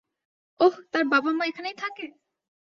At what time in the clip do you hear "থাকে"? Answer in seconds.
1.77-2.05